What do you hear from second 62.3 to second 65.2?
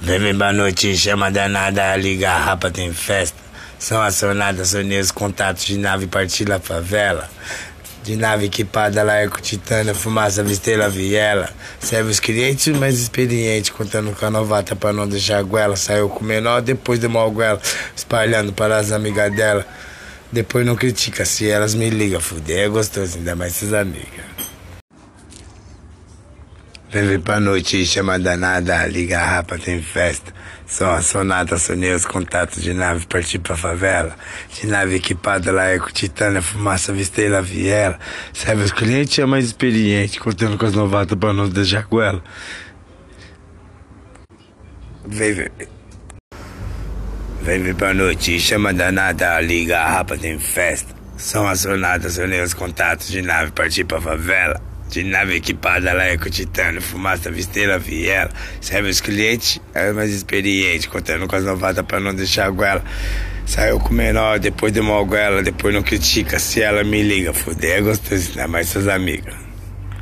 a goela. Saiu com o menor, depois deu uma